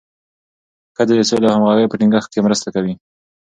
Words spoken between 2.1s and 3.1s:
کې مرسته کوي.